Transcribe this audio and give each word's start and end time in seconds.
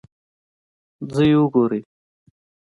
ځئ 1.13 1.29
او 1.37 1.43
وګورئ 1.45 1.79